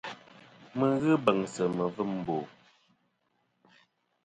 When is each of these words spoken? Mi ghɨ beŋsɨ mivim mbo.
Mi 0.77 0.87
ghɨ 1.01 1.11
beŋsɨ 1.25 1.63
mivim 1.77 2.11
mbo. 2.21 2.37